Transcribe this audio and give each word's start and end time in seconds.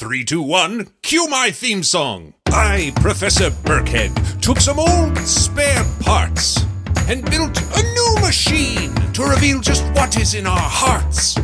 Three, 0.00 0.24
two, 0.24 0.40
one, 0.40 0.88
cue 1.02 1.28
my 1.28 1.50
theme 1.50 1.82
song. 1.82 2.32
I, 2.46 2.90
Professor 3.02 3.50
Burkhead, 3.50 4.40
took 4.40 4.56
some 4.56 4.78
old 4.78 5.18
spare 5.18 5.84
parts 6.00 6.64
and 7.06 7.22
built 7.30 7.60
a 7.76 7.82
new 7.82 8.14
machine 8.22 8.94
to 9.12 9.24
reveal 9.24 9.60
just 9.60 9.84
what 9.92 10.18
is 10.18 10.32
in 10.32 10.46
our 10.46 10.58
hearts, 10.58 11.34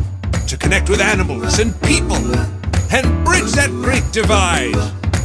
to 0.47 0.57
connect 0.57 0.89
with 0.89 1.01
animals 1.01 1.59
and 1.59 1.79
people, 1.83 2.17
and 2.91 3.23
bridge 3.23 3.51
that 3.51 3.69
great 3.69 4.11
divide. 4.11 4.75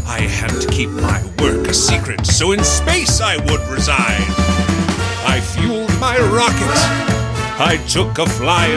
I 0.07 0.21
had 0.21 0.51
to 0.61 0.69
keep 0.69 0.91
my 0.91 1.23
work 1.39 1.69
a 1.69 1.73
secret, 1.73 2.27
so 2.27 2.53
in 2.53 2.63
space 2.63 3.23
I 3.23 3.39
would 3.51 3.67
reside. 3.71 4.29
I 5.25 5.41
fueled 5.41 5.99
my 5.99 6.19
rocket, 6.19 6.77
I 7.59 7.83
took 7.89 8.19
a 8.19 8.27
flyer, 8.27 8.77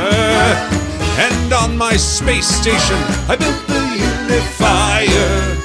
and 1.19 1.51
on 1.51 1.77
my 1.77 1.97
space 1.97 2.47
station 2.47 2.95
I 3.27 3.35
built 3.35 3.74
the 4.27 4.33
unifier. 4.33 5.55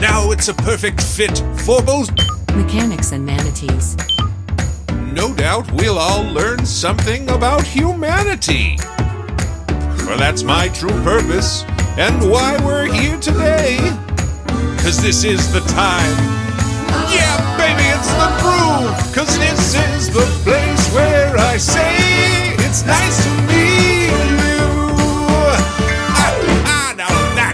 Now 0.00 0.30
it's 0.30 0.48
a 0.48 0.54
perfect 0.54 1.02
fit 1.02 1.38
for 1.64 1.82
both. 1.82 2.10
Mechanics 2.54 3.12
and 3.12 3.24
manatees. 3.24 3.96
No 5.12 5.34
doubt 5.34 5.70
we'll 5.72 5.98
all 5.98 6.24
learn 6.24 6.64
something 6.66 7.28
about 7.30 7.66
humanity. 7.66 8.76
For 10.04 10.16
that's 10.16 10.42
my 10.42 10.68
true 10.68 11.02
purpose 11.02 11.64
and 11.96 12.30
why 12.30 12.58
we're 12.64 12.92
here 12.92 13.18
today. 13.18 13.78
Cause 14.82 15.00
this 15.00 15.24
is 15.24 15.52
the 15.52 15.60
time. 15.60 16.16
Yeah, 17.12 17.36
baby, 17.56 17.86
it's 17.94 18.10
the 18.20 18.30
groove. 18.42 19.14
Cause 19.14 19.38
this 19.38 19.74
is 19.74 20.12
the 20.12 20.26
place 20.42 20.94
where 20.94 21.36
I 21.36 21.56
say 21.56 21.94
it's 22.66 22.84
nice 22.84 23.24
to 23.24 23.30
meet 23.42 23.71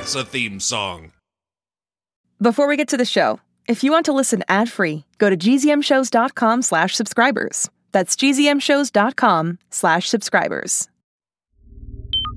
that's 0.09 0.27
a 0.27 0.31
theme 0.31 0.59
song. 0.59 1.13
Before 2.41 2.67
we 2.67 2.79
get 2.79 2.89
to 2.89 2.97
the 2.97 3.05
show, 3.05 3.41
if 3.67 3.85
you 3.85 3.93
want 3.93 4.07
to 4.07 4.13
listen 4.15 4.43
ad-free, 4.49 5.05
go 5.19 5.29
to 5.29 5.37
gzmshows.com 5.37 6.63
slash 6.63 6.95
subscribers. 6.95 7.69
That's 7.93 8.17
gzmshows.com 8.17 9.59
slash 9.69 10.09
subscribers. 10.09 10.89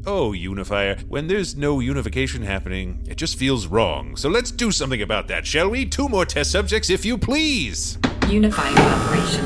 Oh, 0.06 0.34
unifier, 0.34 0.98
when 1.08 1.28
there's 1.28 1.56
no 1.56 1.80
unification 1.80 2.42
happening, 2.42 3.06
it 3.08 3.16
just 3.16 3.38
feels 3.38 3.68
wrong. 3.68 4.18
So 4.18 4.28
let's 4.28 4.52
do 4.52 4.72
something 4.72 5.02
about 5.02 5.30
that, 5.30 5.48
shall 5.48 5.70
we? 5.70 5.86
Two 5.86 6.10
more 6.10 6.26
test 6.26 6.52
subjects, 6.52 6.90
if 6.90 7.06
you 7.06 7.18
please. 7.18 7.98
Unifying 8.28 8.78
operation. 8.78 9.46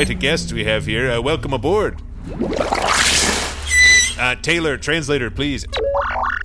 Quite 0.00 0.08
a 0.08 0.14
guest 0.14 0.50
we 0.54 0.64
have 0.64 0.86
here. 0.86 1.10
Uh, 1.10 1.20
welcome 1.20 1.52
aboard. 1.52 2.00
Uh, 4.18 4.34
Taylor, 4.36 4.78
translator, 4.78 5.30
please. 5.30 5.66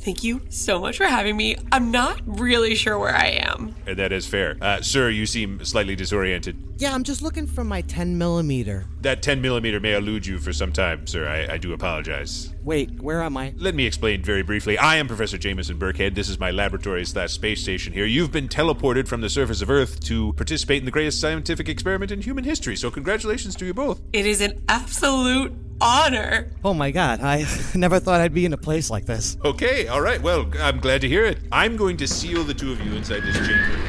Thank 0.05 0.23
you 0.23 0.41
so 0.49 0.79
much 0.79 0.97
for 0.97 1.05
having 1.05 1.35
me. 1.35 1.55
I'm 1.71 1.89
not 1.89 2.21
really 2.27 2.75
sure 2.75 2.99
where 2.99 3.15
I 3.15 3.41
am. 3.41 3.73
Uh, 3.87 3.95
That 3.95 4.11
is 4.11 4.27
fair. 4.27 4.55
Uh, 4.61 4.79
sir, 4.79 5.09
you 5.09 5.25
seem 5.25 5.65
slightly 5.65 5.95
disoriented. 5.95 6.55
Yeah, 6.77 6.93
I'm 6.93 7.03
just 7.03 7.23
looking 7.23 7.47
for 7.47 7.63
my 7.63 7.81
10 7.81 8.15
millimeter. 8.15 8.85
That 9.01 9.23
10 9.23 9.41
millimeter 9.41 9.79
may 9.79 9.95
elude 9.95 10.27
you 10.27 10.37
for 10.37 10.53
some 10.53 10.71
time, 10.71 11.07
sir. 11.07 11.27
I, 11.27 11.53
I 11.53 11.57
do 11.57 11.73
apologize. 11.73 12.53
Wait, 12.63 13.01
where 13.01 13.23
am 13.23 13.35
I? 13.35 13.55
Let 13.57 13.73
me 13.73 13.87
explain 13.87 14.21
very 14.21 14.43
briefly. 14.43 14.77
I 14.77 14.97
am 14.97 15.07
Professor 15.07 15.39
Jameson 15.39 15.79
Burkhead. 15.79 16.13
This 16.13 16.29
is 16.29 16.39
my 16.39 16.51
laboratory 16.51 17.03
slash 17.05 17.31
space 17.31 17.63
station 17.63 17.91
here. 17.91 18.05
You've 18.05 18.31
been 18.31 18.47
teleported 18.47 19.07
from 19.07 19.21
the 19.21 19.29
surface 19.29 19.63
of 19.63 19.71
Earth 19.71 19.99
to 20.01 20.33
participate 20.33 20.79
in 20.79 20.85
the 20.85 20.91
greatest 20.91 21.19
scientific 21.19 21.67
experiment 21.67 22.11
in 22.11 22.21
human 22.21 22.43
history. 22.43 22.75
So 22.75 22.91
congratulations 22.91 23.55
to 23.55 23.65
you 23.65 23.73
both. 23.73 24.01
It 24.13 24.27
is 24.27 24.41
an 24.41 24.63
absolute 24.69 25.74
honor. 25.81 26.51
Oh 26.63 26.73
my 26.73 26.91
god, 26.91 27.21
I 27.21 27.45
never 27.75 27.99
thought 27.99 28.21
I'd 28.21 28.33
be 28.33 28.45
in 28.45 28.53
a 28.53 28.57
place 28.57 28.89
like 28.89 29.05
this. 29.05 29.37
Okay, 29.43 29.87
all 29.87 30.01
right. 30.01 30.21
Well, 30.21 30.49
I'm 30.59 30.79
glad 30.79 31.01
to 31.01 31.07
hear 31.07 31.25
it. 31.25 31.39
I'm 31.51 31.75
going 31.75 31.97
to 31.97 32.07
seal 32.07 32.43
the 32.43 32.53
two 32.53 32.71
of 32.71 32.81
you 32.81 32.93
inside 32.93 33.21
this 33.21 33.35
chamber. 33.35 33.79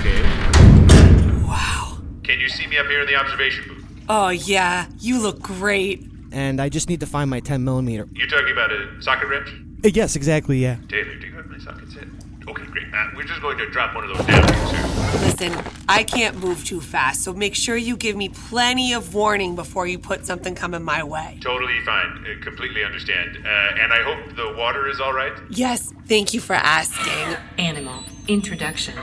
Okay. 0.00 0.22
Wow. 1.46 1.98
Can 2.22 2.40
you 2.40 2.48
see 2.48 2.66
me 2.66 2.78
up 2.78 2.86
here 2.86 3.00
in 3.00 3.06
the 3.06 3.16
observation 3.16 3.64
booth? 3.68 3.84
Oh, 4.08 4.30
yeah. 4.30 4.86
You 5.00 5.20
look 5.20 5.40
great. 5.40 6.08
And 6.32 6.60
I 6.60 6.68
just 6.68 6.88
need 6.88 7.00
to 7.00 7.06
find 7.06 7.28
my 7.28 7.40
10 7.40 7.62
millimeter. 7.62 8.08
You're 8.12 8.26
talking 8.26 8.52
about 8.52 8.72
a 8.72 9.00
socket 9.00 9.28
wrench? 9.28 9.48
Uh, 9.84 9.88
yes, 9.92 10.16
exactly, 10.16 10.58
yeah. 10.58 10.76
Taylor, 10.88 11.14
do 11.16 11.31
you 11.62 11.68
have 11.68 11.76
my 11.76 11.82
socket 11.82 11.92
set? 11.92 12.08
Okay, 12.48 12.64
great. 12.66 12.86
Uh, 12.92 13.08
we're 13.14 13.22
just 13.22 13.40
going 13.40 13.56
to 13.58 13.70
drop 13.70 13.94
one 13.94 14.04
of 14.04 14.16
those 14.16 14.26
down 14.26 14.42
here, 14.52 14.66
sir. 14.66 15.18
Listen, 15.20 15.72
I 15.88 16.02
can't 16.02 16.36
move 16.38 16.64
too 16.64 16.80
fast, 16.80 17.22
so 17.22 17.32
make 17.32 17.54
sure 17.54 17.76
you 17.76 17.96
give 17.96 18.16
me 18.16 18.28
plenty 18.28 18.92
of 18.92 19.14
warning 19.14 19.54
before 19.54 19.86
you 19.86 19.98
put 19.98 20.26
something 20.26 20.54
coming 20.54 20.82
my 20.82 21.04
way. 21.04 21.38
Totally 21.40 21.80
fine. 21.84 22.26
Uh, 22.26 22.42
completely 22.42 22.84
understand. 22.84 23.36
Uh, 23.36 23.48
and 23.48 23.92
I 23.92 24.02
hope 24.02 24.34
the 24.34 24.54
water 24.58 24.88
is 24.88 25.00
all 25.00 25.12
right. 25.12 25.32
Yes, 25.50 25.92
thank 26.06 26.34
you 26.34 26.40
for 26.40 26.54
asking. 26.54 27.36
Animal. 27.58 28.02
Introduction. 28.26 28.96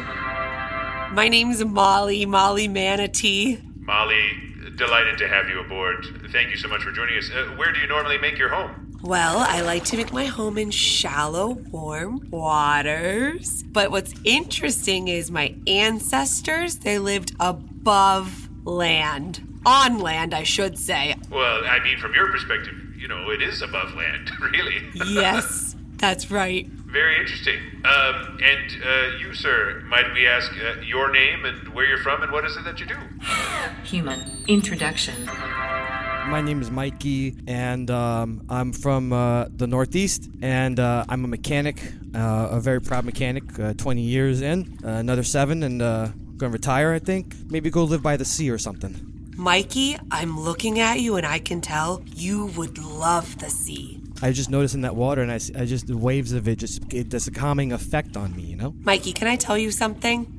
My 1.11 1.27
name's 1.29 1.63
Molly, 1.63 2.25
Molly 2.25 2.67
Manatee. 2.67 3.61
Molly, 3.79 4.31
delighted 4.75 5.17
to 5.19 5.27
have 5.27 5.47
you 5.49 5.61
aboard. 5.61 6.05
Thank 6.31 6.51
you 6.51 6.57
so 6.57 6.67
much 6.67 6.83
for 6.83 6.91
joining 6.91 7.17
us. 7.17 7.29
Uh, 7.31 7.53
where 7.55 7.71
do 7.71 7.79
you 7.79 7.87
normally 7.87 8.17
make 8.17 8.37
your 8.37 8.49
home? 8.49 8.88
Well, 9.01 9.37
I 9.39 9.61
like 9.61 9.85
to 9.85 9.97
make 9.97 10.11
my 10.11 10.25
home 10.25 10.57
in 10.57 10.71
shallow, 10.71 11.51
warm 11.71 12.27
waters. 12.29 13.63
But 13.63 13.91
what's 13.91 14.13
interesting 14.25 15.07
is 15.07 15.31
my 15.31 15.55
ancestors, 15.67 16.79
they 16.79 16.99
lived 16.99 17.33
above 17.39 18.49
land. 18.65 19.61
On 19.65 19.99
land, 19.99 20.33
I 20.33 20.43
should 20.43 20.77
say. 20.77 21.15
Well, 21.29 21.65
I 21.65 21.81
mean, 21.83 21.97
from 21.99 22.13
your 22.13 22.29
perspective, 22.31 22.75
you 22.97 23.07
know, 23.07 23.29
it 23.29 23.41
is 23.41 23.61
above 23.61 23.93
land, 23.93 24.31
really. 24.41 24.81
Yes, 24.93 25.75
that's 25.95 26.29
right. 26.29 26.67
Very 26.67 27.19
interesting. 27.19 27.59
Um, 27.85 28.39
and 28.43 28.83
uh, 28.83 29.17
you, 29.19 29.33
sir, 29.33 29.81
might 29.88 30.11
we 30.13 30.27
ask 30.27 30.51
uh, 30.51 30.81
your 30.81 31.11
name 31.11 31.45
and 31.45 31.69
where 31.69 31.85
you're 31.85 31.99
from 31.99 32.21
and 32.23 32.31
what 32.31 32.45
is 32.45 32.57
it 32.57 32.63
that 32.65 32.79
you 32.79 32.85
do? 32.85 32.97
Human. 33.83 34.19
Introduction. 34.47 35.29
My 36.29 36.41
name 36.41 36.62
is 36.62 36.69
Mikey, 36.69 37.35
and 37.47 37.90
um, 37.90 38.45
I'm 38.50 38.72
from 38.72 39.12
uh, 39.12 39.45
the 39.50 39.66
Northeast, 39.66 40.29
and 40.44 40.79
uh, 40.79 41.03
I'm 41.09 41.25
a 41.25 41.28
mechanic, 41.28 41.81
uh, 42.13 42.50
a 42.51 42.59
very 42.59 42.79
proud 42.79 43.03
mechanic, 43.03 43.57
uh, 43.59 43.73
20 43.73 44.01
years 44.01 44.41
in, 44.41 44.78
uh, 44.85 44.89
another 44.89 45.23
seven, 45.23 45.63
and 45.63 45.81
uh, 45.81 46.09
gonna 46.38 46.53
retire, 46.53 46.94
I 46.94 47.00
think. 47.00 47.34
Maybe 47.50 47.72
go 47.72 47.84
live 47.84 48.03
by 48.03 48.16
the 48.16 48.25
sea 48.25 48.51
or 48.51 48.59
something. 48.59 49.31
Mikey, 49.35 49.97
I'm 50.12 50.39
looking 50.39 50.79
at 50.79 51.00
you 51.00 51.16
and 51.16 51.25
I 51.25 51.39
can 51.39 51.62
tell 51.62 52.03
you 52.06 52.45
would 52.57 52.78
love 52.78 53.39
the 53.39 53.50
sea. 53.50 54.00
I 54.22 54.31
just 54.31 54.51
noticed 54.51 54.75
in 54.75 54.81
that 54.81 54.95
water, 54.95 55.23
and 55.23 55.31
I, 55.31 55.39
I 55.59 55.66
just, 55.66 55.88
the 55.88 55.97
waves 55.97 56.31
of 56.34 56.47
it 56.47 56.59
just, 56.59 56.94
it 56.94 57.09
does 57.09 57.28
a 57.28 57.31
calming 57.31 57.73
effect 57.73 58.16
on 58.16 58.35
me, 58.35 58.44
you 58.44 58.56
know? 58.56 58.75
Mikey, 58.81 59.13
can 59.13 59.28
I 59.28 59.35
tell 59.35 59.57
you 59.57 59.72
something? 59.72 60.38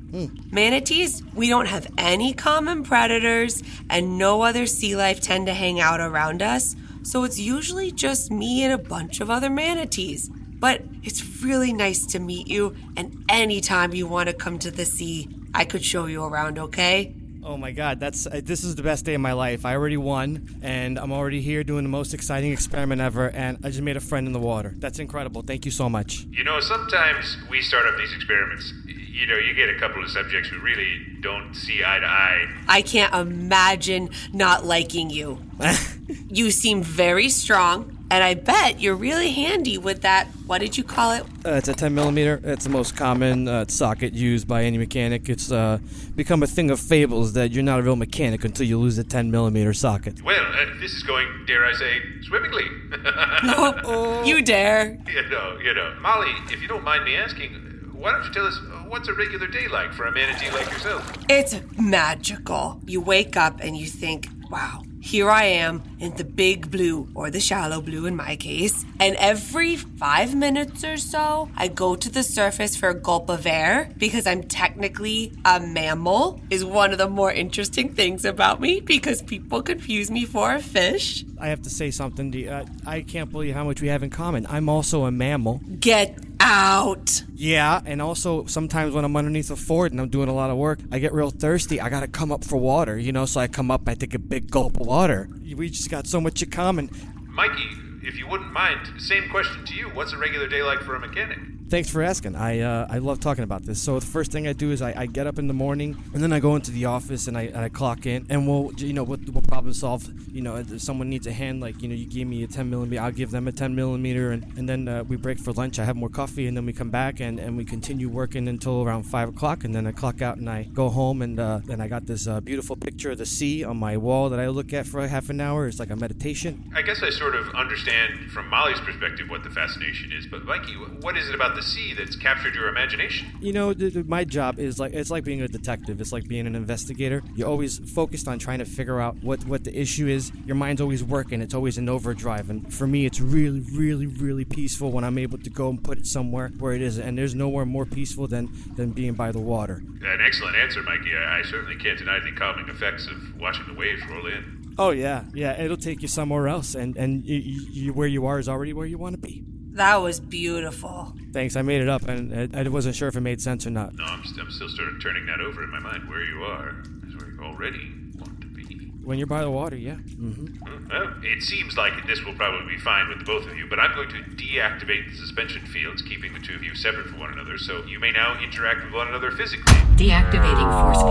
Manatees, 0.51 1.23
we 1.33 1.47
don't 1.47 1.67
have 1.67 1.87
any 1.97 2.33
common 2.33 2.83
predators, 2.83 3.63
and 3.89 4.17
no 4.17 4.41
other 4.41 4.65
sea 4.65 4.95
life 4.95 5.21
tend 5.21 5.47
to 5.47 5.53
hang 5.53 5.79
out 5.79 5.99
around 5.99 6.41
us. 6.41 6.75
So 7.03 7.23
it's 7.23 7.39
usually 7.39 7.91
just 7.91 8.29
me 8.29 8.63
and 8.63 8.73
a 8.73 8.77
bunch 8.77 9.21
of 9.21 9.29
other 9.29 9.49
manatees. 9.49 10.29
But 10.29 10.83
it's 11.01 11.43
really 11.43 11.73
nice 11.73 12.05
to 12.07 12.19
meet 12.19 12.47
you, 12.47 12.75
and 12.95 13.25
anytime 13.29 13.93
you 13.93 14.05
want 14.05 14.29
to 14.29 14.33
come 14.33 14.59
to 14.59 14.69
the 14.69 14.85
sea, 14.85 15.27
I 15.55 15.65
could 15.65 15.83
show 15.83 16.05
you 16.05 16.23
around, 16.23 16.59
okay? 16.59 17.15
Oh 17.43 17.57
my 17.57 17.71
God, 17.71 17.99
that's 17.99 18.27
uh, 18.27 18.39
this 18.43 18.63
is 18.63 18.75
the 18.75 18.83
best 18.83 19.03
day 19.03 19.15
of 19.15 19.21
my 19.21 19.33
life. 19.33 19.65
I 19.65 19.73
already 19.73 19.97
won, 19.97 20.59
and 20.61 20.99
I'm 20.99 21.11
already 21.11 21.41
here 21.41 21.63
doing 21.63 21.83
the 21.83 21.89
most 21.89 22.13
exciting 22.13 22.51
experiment 22.51 23.01
ever, 23.01 23.31
and 23.31 23.57
I 23.63 23.69
just 23.69 23.81
made 23.81 23.97
a 23.97 24.01
friend 24.01 24.27
in 24.27 24.33
the 24.33 24.39
water. 24.39 24.75
That's 24.77 24.99
incredible. 24.99 25.41
Thank 25.41 25.65
you 25.65 25.71
so 25.71 25.89
much. 25.89 26.27
You 26.29 26.43
know, 26.43 26.59
sometimes 26.59 27.37
we 27.49 27.63
start 27.63 27.87
up 27.87 27.97
these 27.97 28.13
experiments. 28.13 28.71
Y- 29.11 29.19
You 29.19 29.27
know, 29.27 29.37
you 29.37 29.53
get 29.53 29.69
a 29.69 29.79
couple 29.79 30.03
of 30.03 30.09
subjects 30.09 30.49
who 30.49 30.59
really 30.59 30.97
don't 31.21 31.53
see 31.53 31.83
eye 31.85 31.99
to 31.99 32.05
eye. 32.05 32.45
I 32.67 32.81
can't 32.81 33.13
imagine 33.13 34.09
not 34.33 34.65
liking 34.65 35.09
you. 35.09 35.39
you 36.29 36.49
seem 36.51 36.81
very 36.81 37.29
strong, 37.29 37.97
and 38.09 38.23
I 38.23 38.33
bet 38.33 38.79
you're 38.81 38.95
really 38.95 39.31
handy 39.31 39.77
with 39.77 40.01
that. 40.01 40.27
What 40.47 40.59
did 40.59 40.77
you 40.77 40.83
call 40.83 41.11
it? 41.13 41.23
Uh, 41.45 41.51
it's 41.53 41.67
a 41.69 41.73
10 41.73 41.93
millimeter. 41.93 42.39
It's 42.43 42.63
the 42.65 42.69
most 42.71 42.97
common 42.97 43.47
uh, 43.47 43.65
socket 43.67 44.13
used 44.13 44.47
by 44.47 44.63
any 44.63 44.77
mechanic. 44.77 45.29
It's 45.29 45.51
uh, 45.51 45.77
become 46.15 46.41
a 46.43 46.47
thing 46.47 46.71
of 46.71 46.79
fables 46.79 47.33
that 47.33 47.51
you're 47.51 47.63
not 47.63 47.79
a 47.79 47.83
real 47.83 47.95
mechanic 47.95 48.43
until 48.43 48.65
you 48.65 48.79
lose 48.79 48.97
a 48.97 49.03
10 49.03 49.29
millimeter 49.31 49.73
socket. 49.73 50.21
Well, 50.23 50.43
uh, 50.43 50.65
this 50.79 50.93
is 50.93 51.03
going, 51.03 51.27
dare 51.45 51.63
I 51.65 51.73
say, 51.73 51.99
swimmingly. 52.23 52.65
You 54.27 54.41
dare. 54.41 54.97
you 55.07 55.29
know, 55.29 55.57
you 55.63 55.73
know. 55.73 55.95
Molly, 56.01 56.31
if 56.51 56.61
you 56.61 56.67
don't 56.67 56.83
mind 56.83 57.03
me 57.05 57.15
asking, 57.15 57.70
why 58.01 58.11
don't 58.11 58.25
you 58.25 58.33
tell 58.33 58.47
us 58.47 58.57
uh, 58.57 58.77
what's 58.87 59.07
a 59.07 59.13
regular 59.13 59.45
day 59.45 59.67
like 59.67 59.93
for 59.93 60.05
a 60.05 60.11
manatee 60.11 60.49
like 60.49 60.69
yourself? 60.71 61.15
It's 61.29 61.55
magical. 61.79 62.81
You 62.87 62.99
wake 62.99 63.37
up 63.37 63.59
and 63.61 63.77
you 63.77 63.85
think, 63.85 64.27
wow, 64.49 64.81
here 65.01 65.29
I 65.29 65.43
am 65.43 65.83
in 65.99 66.15
the 66.15 66.23
big 66.23 66.71
blue, 66.71 67.09
or 67.13 67.29
the 67.29 67.39
shallow 67.39 67.79
blue 67.79 68.07
in 68.07 68.15
my 68.15 68.35
case, 68.35 68.85
and 68.99 69.15
every 69.17 69.75
five 69.75 70.35
minutes 70.35 70.83
or 70.83 70.97
so, 70.97 71.49
I 71.55 71.67
go 71.67 71.95
to 71.95 72.09
the 72.09 72.23
surface 72.23 72.75
for 72.75 72.89
a 72.89 72.93
gulp 72.93 73.29
of 73.29 73.45
air 73.45 73.91
because 73.97 74.25
I'm 74.27 74.43
technically 74.43 75.33
a 75.45 75.59
mammal, 75.59 76.41
is 76.49 76.65
one 76.65 76.91
of 76.91 76.97
the 76.97 77.09
more 77.09 77.31
interesting 77.31 77.93
things 77.93 78.25
about 78.25 78.59
me 78.59 78.79
because 78.79 79.21
people 79.21 79.61
confuse 79.61 80.09
me 80.09 80.25
for 80.25 80.53
a 80.53 80.61
fish. 80.61 81.23
I 81.39 81.47
have 81.47 81.61
to 81.63 81.69
say 81.69 81.89
something 81.89 82.31
to 82.31 82.37
you. 82.37 82.49
Uh, 82.49 82.65
I 82.85 83.01
can't 83.01 83.31
believe 83.31 83.55
how 83.55 83.63
much 83.63 83.81
we 83.81 83.87
have 83.87 84.03
in 84.03 84.11
common. 84.11 84.45
I'm 84.47 84.69
also 84.69 85.05
a 85.05 85.11
mammal. 85.11 85.61
Get 85.79 86.30
out! 86.41 87.23
Yeah, 87.35 87.81
and 87.85 88.01
also 88.01 88.45
sometimes 88.45 88.93
when 88.93 89.05
I'm 89.05 89.15
underneath 89.15 89.51
a 89.51 89.55
Ford 89.55 89.91
and 89.91 90.01
I'm 90.01 90.09
doing 90.09 90.27
a 90.27 90.33
lot 90.33 90.49
of 90.49 90.57
work, 90.57 90.79
I 90.91 90.99
get 90.99 91.13
real 91.13 91.29
thirsty. 91.29 91.79
I 91.79 91.89
gotta 91.89 92.07
come 92.07 92.31
up 92.31 92.43
for 92.43 92.57
water, 92.57 92.97
you 92.97 93.11
know. 93.11 93.25
So 93.25 93.39
I 93.39 93.47
come 93.47 93.69
up, 93.71 93.87
I 93.87 93.93
take 93.93 94.13
a 94.13 94.19
big 94.19 94.49
gulp 94.49 94.79
of 94.79 94.87
water. 94.87 95.29
We 95.55 95.69
just 95.69 95.89
got 95.89 96.07
so 96.07 96.19
much 96.19 96.41
in 96.41 96.49
common. 96.49 96.89
Mikey, 97.27 97.69
if 98.03 98.17
you 98.17 98.27
wouldn't 98.27 98.51
mind, 98.51 98.99
same 98.99 99.29
question 99.29 99.65
to 99.65 99.75
you. 99.75 99.89
What's 99.89 100.13
a 100.13 100.17
regular 100.17 100.47
day 100.47 100.63
like 100.63 100.79
for 100.79 100.95
a 100.95 100.99
mechanic? 100.99 101.39
Thanks 101.71 101.89
for 101.89 102.03
asking. 102.03 102.35
I 102.35 102.59
uh, 102.59 102.85
I 102.89 102.97
love 102.97 103.21
talking 103.21 103.45
about 103.45 103.63
this. 103.63 103.81
So 103.81 103.97
the 103.97 104.05
first 104.05 104.29
thing 104.29 104.45
I 104.45 104.51
do 104.51 104.71
is 104.71 104.81
I, 104.81 104.93
I 104.93 105.05
get 105.05 105.25
up 105.25 105.39
in 105.39 105.47
the 105.47 105.53
morning 105.53 105.95
and 106.13 106.21
then 106.21 106.33
I 106.33 106.41
go 106.41 106.57
into 106.57 106.69
the 106.69 106.83
office 106.83 107.29
and 107.29 107.37
I, 107.37 107.43
and 107.43 107.59
I 107.59 107.69
clock 107.69 108.05
in 108.05 108.25
and 108.29 108.45
we'll 108.45 108.73
you 108.75 108.91
know 108.91 109.05
we'll, 109.05 109.19
we'll 109.31 109.41
problem 109.43 109.73
solve. 109.73 110.05
You 110.35 110.41
know 110.41 110.57
if 110.57 110.81
someone 110.81 111.09
needs 111.09 111.27
a 111.27 111.31
hand 111.31 111.61
like 111.61 111.81
you 111.81 111.87
know 111.87 111.95
you 111.95 112.07
gave 112.07 112.27
me 112.27 112.43
a 112.43 112.47
10 112.47 112.69
millimeter, 112.69 113.01
I'll 113.01 113.13
give 113.13 113.31
them 113.31 113.47
a 113.47 113.53
10 113.53 113.73
millimeter 113.73 114.31
and 114.31 114.43
and 114.57 114.67
then 114.67 114.89
uh, 114.89 115.05
we 115.05 115.15
break 115.15 115.39
for 115.39 115.53
lunch. 115.53 115.79
I 115.79 115.85
have 115.85 115.95
more 115.95 116.09
coffee 116.09 116.45
and 116.45 116.57
then 116.57 116.65
we 116.65 116.73
come 116.73 116.89
back 116.89 117.21
and, 117.21 117.39
and 117.39 117.55
we 117.55 117.63
continue 117.63 118.09
working 118.09 118.49
until 118.49 118.83
around 118.83 119.03
five 119.03 119.29
o'clock 119.29 119.63
and 119.63 119.73
then 119.73 119.87
I 119.87 119.93
clock 119.93 120.21
out 120.21 120.39
and 120.39 120.49
I 120.49 120.63
go 120.63 120.89
home 120.89 121.21
and 121.21 121.39
uh, 121.39 121.61
and 121.69 121.81
I 121.81 121.87
got 121.87 122.05
this 122.05 122.27
uh, 122.27 122.41
beautiful 122.41 122.75
picture 122.75 123.11
of 123.11 123.17
the 123.17 123.25
sea 123.25 123.63
on 123.63 123.77
my 123.77 123.95
wall 123.95 124.27
that 124.27 124.41
I 124.41 124.49
look 124.49 124.73
at 124.73 124.87
for 124.87 125.07
half 125.07 125.29
an 125.29 125.39
hour. 125.39 125.67
It's 125.67 125.79
like 125.79 125.89
a 125.89 125.95
meditation. 125.95 126.69
I 126.75 126.81
guess 126.81 127.01
I 127.01 127.11
sort 127.11 127.33
of 127.33 127.47
understand 127.55 128.29
from 128.31 128.49
Molly's 128.49 128.81
perspective 128.81 129.29
what 129.29 129.45
the 129.45 129.49
fascination 129.49 130.11
is, 130.11 130.27
but 130.27 130.43
Mikey, 130.43 130.73
what 130.73 131.15
is 131.15 131.29
it 131.29 131.35
about 131.35 131.55
the 131.55 131.60
sea 131.61 131.93
that's 131.93 132.15
captured 132.15 132.55
your 132.55 132.67
imagination? 132.67 133.27
You 133.39 133.53
know, 133.53 133.73
th- 133.73 133.93
th- 133.93 134.05
my 134.05 134.23
job 134.23 134.59
is 134.59 134.79
like 134.79 134.93
it's 134.93 135.11
like 135.11 135.23
being 135.23 135.41
a 135.41 135.47
detective. 135.47 136.01
It's 136.01 136.11
like 136.11 136.27
being 136.27 136.47
an 136.47 136.55
investigator. 136.55 137.23
You're 137.35 137.47
always 137.47 137.79
focused 137.91 138.27
on 138.27 138.39
trying 138.39 138.59
to 138.59 138.65
figure 138.65 138.99
out 138.99 139.15
what 139.23 139.45
what 139.45 139.63
the 139.63 139.77
issue 139.79 140.07
is. 140.07 140.31
Your 140.45 140.55
mind's 140.55 140.81
always 140.81 141.03
working. 141.03 141.41
It's 141.41 141.53
always 141.53 141.77
in 141.77 141.89
overdrive. 141.89 142.49
And 142.49 142.73
for 142.73 142.87
me, 142.87 143.05
it's 143.05 143.19
really, 143.19 143.61
really, 143.73 144.07
really 144.07 144.45
peaceful 144.45 144.91
when 144.91 145.03
I'm 145.03 145.17
able 145.17 145.37
to 145.37 145.49
go 145.49 145.69
and 145.69 145.83
put 145.83 145.97
it 145.97 146.07
somewhere 146.07 146.49
where 146.59 146.73
it 146.73 146.81
is. 146.81 146.97
And 146.97 147.17
there's 147.17 147.35
nowhere 147.35 147.65
more 147.65 147.85
peaceful 147.85 148.27
than 148.27 148.49
than 148.75 148.91
being 148.91 149.13
by 149.13 149.31
the 149.31 149.39
water. 149.39 149.83
An 150.03 150.21
excellent 150.21 150.55
answer, 150.55 150.81
Mikey. 150.83 151.15
I, 151.15 151.39
I 151.39 151.41
certainly 151.43 151.75
can't 151.75 151.97
deny 151.97 152.19
the 152.19 152.31
calming 152.31 152.69
effects 152.69 153.07
of 153.07 153.39
watching 153.39 153.65
the 153.67 153.73
waves 153.73 154.01
roll 154.09 154.27
in. 154.27 154.73
Oh 154.77 154.91
yeah, 154.91 155.25
yeah. 155.33 155.59
It'll 155.61 155.77
take 155.77 156.01
you 156.01 156.07
somewhere 156.07 156.47
else, 156.47 156.75
and 156.75 156.95
and 156.97 157.25
you, 157.25 157.35
you, 157.37 157.93
where 157.93 158.07
you 158.07 158.25
are 158.25 158.39
is 158.39 158.47
already 158.47 158.73
where 158.73 158.87
you 158.87 158.97
want 158.97 159.13
to 159.15 159.21
be. 159.21 159.43
That 159.73 159.95
was 159.97 160.19
beautiful. 160.19 161.13
Thanks. 161.31 161.55
I 161.55 161.61
made 161.61 161.81
it 161.81 161.87
up, 161.89 162.03
and 162.07 162.55
I, 162.55 162.59
I 162.59 162.67
wasn't 162.67 162.95
sure 162.95 163.07
if 163.07 163.15
it 163.15 163.21
made 163.21 163.41
sense 163.41 163.65
or 163.65 163.69
not. 163.71 163.93
No, 163.95 164.03
I'm, 164.03 164.23
st- 164.23 164.39
I'm 164.39 164.51
still 164.51 164.69
sort 164.69 164.89
of 164.89 165.01
turning 165.01 165.25
that 165.27 165.39
over 165.39 165.63
in 165.63 165.69
my 165.69 165.79
mind. 165.79 166.09
Where 166.09 166.23
you 166.23 166.43
are 166.43 166.75
is 167.07 167.15
where 167.15 167.29
you 167.31 167.39
already 167.41 167.91
want 168.19 168.41
to 168.41 168.47
be. 168.47 168.91
When 169.03 169.17
you're 169.17 169.27
by 169.27 169.41
the 169.41 169.49
water, 169.49 169.75
yeah. 169.77 169.95
hmm 169.95 170.31
Hmm, 170.31 170.87
Well, 170.89 171.13
it 171.23 171.41
seems 171.41 171.75
like 171.77 172.05
this 172.05 172.23
will 172.23 172.33
probably 172.35 172.75
be 172.75 172.79
fine 172.81 173.07
with 173.09 173.19
the 173.19 173.23
both 173.25 173.47
of 173.47 173.57
you, 173.57 173.65
but 173.69 173.79
I'm 173.79 173.95
going 173.95 174.09
to 174.09 174.21
deactivate 174.35 175.09
the 175.09 175.15
suspension 175.15 175.65
fields, 175.65 176.01
keeping 176.01 176.33
the 176.33 176.39
two 176.39 176.53
of 176.53 176.63
you 176.63 176.75
separate 176.75 177.07
from 177.07 177.19
one 177.19 177.31
another, 177.33 177.57
so 177.57 177.83
you 177.85 177.99
may 177.99 178.11
now 178.11 178.39
interact 178.43 178.83
with 178.83 178.93
one 178.93 179.07
another 179.07 179.31
physically. 179.31 179.73
Deactivating 179.95 180.69
force 180.83 181.01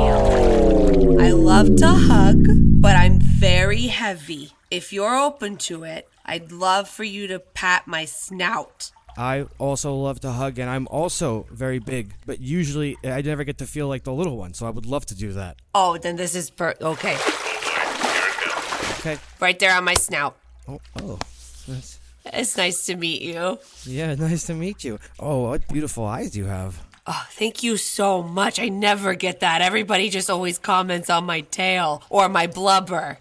field. 1.06 1.20
I 1.20 1.30
love 1.32 1.74
to 1.76 1.88
hug, 1.88 2.44
but 2.80 2.94
I'm 2.96 3.18
very 3.20 3.86
heavy. 3.86 4.52
If 4.70 4.92
you're 4.92 5.16
open 5.16 5.56
to 5.56 5.82
it, 5.84 6.08
I'd 6.30 6.52
love 6.52 6.88
for 6.88 7.02
you 7.02 7.26
to 7.26 7.40
pat 7.40 7.88
my 7.88 8.04
snout. 8.04 8.92
I 9.18 9.46
also 9.58 9.92
love 9.96 10.20
to 10.20 10.30
hug, 10.30 10.60
and 10.60 10.70
I'm 10.70 10.86
also 10.88 11.46
very 11.50 11.80
big, 11.80 12.14
but 12.24 12.40
usually 12.40 12.96
I 13.02 13.20
never 13.22 13.42
get 13.42 13.58
to 13.58 13.66
feel 13.66 13.88
like 13.88 14.04
the 14.04 14.12
little 14.12 14.36
one, 14.36 14.54
so 14.54 14.64
I 14.64 14.70
would 14.70 14.86
love 14.86 15.04
to 15.06 15.16
do 15.16 15.32
that. 15.32 15.56
Oh, 15.74 15.98
then 15.98 16.14
this 16.14 16.36
is 16.36 16.48
per- 16.48 16.76
okay. 16.80 17.14
Boy, 17.16 17.20
here 17.20 17.82
it 17.82 18.36
comes. 18.36 19.00
Okay. 19.00 19.18
Right 19.40 19.58
there 19.58 19.74
on 19.74 19.82
my 19.82 19.94
snout. 19.94 20.36
Oh, 20.68 20.80
oh. 21.02 21.18
That's, 21.66 21.98
It's 22.26 22.56
nice 22.56 22.86
to 22.86 22.94
meet 22.94 23.22
you. 23.22 23.58
yeah, 23.84 24.14
nice 24.28 24.44
to 24.46 24.54
meet 24.54 24.84
you. 24.84 25.00
Oh, 25.18 25.48
what 25.48 25.66
beautiful 25.66 26.04
eyes 26.04 26.36
you 26.36 26.44
have. 26.44 26.80
Oh, 27.08 27.26
thank 27.32 27.64
you 27.64 27.76
so 27.76 28.22
much. 28.22 28.60
I 28.60 28.68
never 28.68 29.14
get 29.14 29.40
that. 29.40 29.62
Everybody 29.62 30.10
just 30.10 30.30
always 30.30 30.58
comments 30.58 31.10
on 31.10 31.24
my 31.26 31.40
tail 31.40 32.04
or 32.08 32.28
my 32.28 32.46
blubber. 32.46 33.18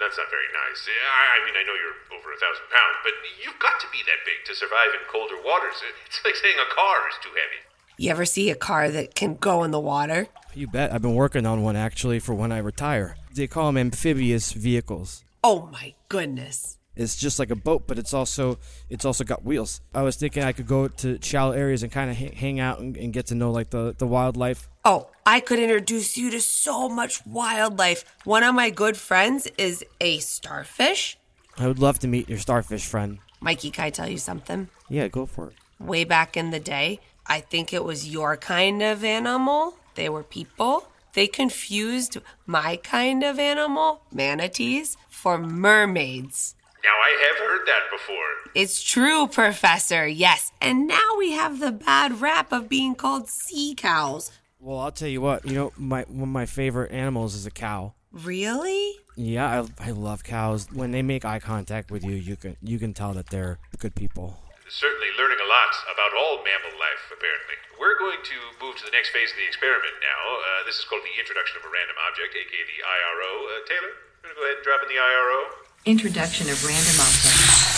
Well, 0.00 0.08
that's 0.08 0.16
not 0.16 0.30
very 0.30 0.48
nice. 0.48 0.88
I, 0.88 1.36
I 1.36 1.44
mean, 1.44 1.54
I 1.60 1.62
know 1.68 1.76
you're 1.76 2.18
over 2.18 2.32
a 2.32 2.40
thousand 2.40 2.64
pounds, 2.72 2.96
but 3.04 3.12
you've 3.44 3.58
got 3.58 3.78
to 3.80 3.86
be 3.92 3.98
that 4.06 4.24
big 4.24 4.46
to 4.46 4.54
survive 4.54 4.96
in 4.96 5.04
colder 5.12 5.36
waters. 5.44 5.76
It's 6.06 6.24
like 6.24 6.36
saying 6.36 6.56
a 6.56 6.74
car 6.74 7.06
is 7.10 7.16
too 7.22 7.28
heavy. 7.28 7.60
You 7.98 8.10
ever 8.10 8.24
see 8.24 8.48
a 8.48 8.54
car 8.54 8.88
that 8.88 9.14
can 9.14 9.34
go 9.34 9.62
in 9.62 9.72
the 9.72 9.80
water? 9.80 10.28
You 10.54 10.68
bet. 10.68 10.90
I've 10.90 11.02
been 11.02 11.14
working 11.14 11.44
on 11.44 11.62
one 11.62 11.76
actually 11.76 12.18
for 12.18 12.34
when 12.34 12.50
I 12.50 12.58
retire. 12.58 13.16
They 13.34 13.46
call 13.46 13.66
them 13.66 13.76
amphibious 13.76 14.52
vehicles. 14.52 15.22
Oh 15.44 15.68
my 15.70 15.92
goodness. 16.08 16.78
It's 16.96 17.16
just 17.16 17.38
like 17.38 17.50
a 17.50 17.56
boat, 17.56 17.84
but 17.86 17.98
it's 17.98 18.12
also 18.12 18.58
it's 18.88 19.04
also 19.04 19.24
got 19.24 19.44
wheels. 19.44 19.80
I 19.94 20.02
was 20.02 20.16
thinking 20.16 20.42
I 20.42 20.52
could 20.52 20.66
go 20.66 20.88
to 20.88 21.18
shallow 21.22 21.52
areas 21.52 21.82
and 21.82 21.90
kind 21.92 22.10
of 22.10 22.20
h- 22.20 22.34
hang 22.34 22.60
out 22.60 22.80
and, 22.80 22.96
and 22.96 23.12
get 23.12 23.26
to 23.26 23.34
know 23.34 23.50
like 23.52 23.70
the, 23.70 23.94
the 23.96 24.06
wildlife. 24.06 24.68
Oh, 24.84 25.08
I 25.24 25.40
could 25.40 25.58
introduce 25.58 26.16
you 26.16 26.30
to 26.32 26.40
so 26.40 26.88
much 26.88 27.24
wildlife. 27.24 28.04
One 28.24 28.42
of 28.42 28.54
my 28.54 28.70
good 28.70 28.96
friends 28.96 29.48
is 29.56 29.84
a 30.00 30.18
starfish. 30.18 31.16
I 31.58 31.66
would 31.66 31.78
love 31.78 31.98
to 32.00 32.08
meet 32.08 32.28
your 32.28 32.38
starfish 32.38 32.86
friend. 32.86 33.18
Mikey, 33.40 33.70
can 33.70 33.84
I 33.84 33.90
tell 33.90 34.08
you 34.08 34.18
something? 34.18 34.68
Yeah, 34.88 35.08
go 35.08 35.26
for 35.26 35.48
it. 35.48 35.54
Way 35.78 36.04
back 36.04 36.36
in 36.36 36.50
the 36.50 36.60
day, 36.60 37.00
I 37.26 37.40
think 37.40 37.72
it 37.72 37.84
was 37.84 38.08
your 38.08 38.36
kind 38.36 38.82
of 38.82 39.04
animal. 39.04 39.76
They 39.94 40.08
were 40.08 40.22
people. 40.22 40.88
They 41.12 41.26
confused 41.26 42.18
my 42.46 42.76
kind 42.76 43.22
of 43.22 43.38
animal, 43.38 44.02
manatees, 44.12 44.96
for 45.08 45.38
mermaids. 45.38 46.54
Now, 46.82 46.96
I 46.96 47.28
have 47.28 47.38
heard 47.46 47.66
that 47.66 47.90
before. 47.90 48.52
It's 48.54 48.82
true, 48.82 49.26
Professor, 49.26 50.06
yes. 50.06 50.52
And 50.60 50.86
now 50.88 51.16
we 51.18 51.32
have 51.32 51.60
the 51.60 51.72
bad 51.72 52.20
rap 52.20 52.52
of 52.52 52.68
being 52.68 52.94
called 52.94 53.28
sea 53.28 53.74
cows. 53.76 54.32
Well, 54.58 54.78
I'll 54.78 54.92
tell 54.92 55.08
you 55.08 55.20
what. 55.20 55.46
You 55.46 55.54
know, 55.54 55.72
my 55.76 56.04
one 56.08 56.28
of 56.28 56.36
my 56.36 56.46
favorite 56.46 56.92
animals 56.92 57.34
is 57.34 57.46
a 57.46 57.50
cow. 57.50 57.94
Really? 58.12 58.96
Yeah, 59.16 59.64
I, 59.78 59.88
I 59.88 59.90
love 59.92 60.24
cows. 60.24 60.68
When 60.72 60.90
they 60.90 61.02
make 61.02 61.24
eye 61.24 61.40
contact 61.40 61.90
with 61.90 62.04
you, 62.04 62.12
you 62.12 62.36
can 62.36 62.56
you 62.60 62.78
can 62.78 62.92
tell 62.92 63.12
that 63.14 63.28
they're 63.28 63.58
good 63.78 63.94
people. 63.94 64.36
Certainly 64.68 65.10
learning 65.18 65.40
a 65.42 65.48
lot 65.48 65.72
about 65.90 66.12
all 66.14 66.44
mammal 66.46 66.76
life, 66.78 67.02
apparently. 67.10 67.56
We're 67.80 67.98
going 67.98 68.22
to 68.22 68.36
move 68.62 68.76
to 68.78 68.84
the 68.84 68.94
next 68.94 69.10
phase 69.10 69.32
of 69.32 69.38
the 69.40 69.48
experiment 69.48 69.96
now. 69.98 70.20
Uh, 70.36 70.62
this 70.68 70.78
is 70.78 70.84
called 70.84 71.02
the 71.02 71.16
introduction 71.18 71.56
of 71.58 71.64
a 71.64 71.70
random 71.72 71.96
object, 72.06 72.36
aka 72.36 72.60
the 72.68 72.80
IRO. 72.84 73.30
Uh, 73.48 73.52
Taylor, 73.66 73.92
I'm 73.96 74.20
going 74.28 74.32
to 74.32 74.38
go 74.38 74.44
ahead 74.44 74.58
and 74.60 74.66
drop 74.68 74.80
in 74.84 74.90
the 74.92 75.00
IRO. 75.00 75.40
Introduction 75.86 76.46
of 76.50 76.62
random 76.62 76.94
objects. 77.00 77.72